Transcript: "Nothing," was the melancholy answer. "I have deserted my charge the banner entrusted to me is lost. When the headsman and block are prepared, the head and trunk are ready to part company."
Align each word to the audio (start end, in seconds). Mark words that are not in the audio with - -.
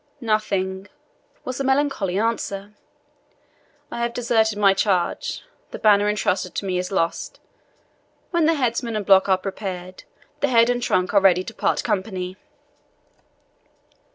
"Nothing," 0.19 0.87
was 1.45 1.59
the 1.59 1.63
melancholy 1.63 2.17
answer. 2.17 2.73
"I 3.91 3.99
have 3.99 4.15
deserted 4.15 4.57
my 4.57 4.73
charge 4.73 5.43
the 5.69 5.77
banner 5.77 6.09
entrusted 6.09 6.55
to 6.55 6.65
me 6.65 6.79
is 6.79 6.91
lost. 6.91 7.39
When 8.31 8.47
the 8.47 8.55
headsman 8.55 8.95
and 8.95 9.05
block 9.05 9.29
are 9.29 9.37
prepared, 9.37 10.03
the 10.39 10.47
head 10.47 10.71
and 10.71 10.81
trunk 10.81 11.13
are 11.13 11.21
ready 11.21 11.43
to 11.43 11.53
part 11.53 11.83
company." 11.83 12.35